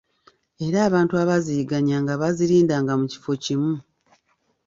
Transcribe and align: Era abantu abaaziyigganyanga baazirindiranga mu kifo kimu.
Era 0.65 0.79
abantu 0.87 1.13
abaaziyigganyanga 1.21 2.19
baazirindiranga 2.21 2.93
mu 2.99 3.05
kifo 3.11 3.31
kimu. 3.43 3.73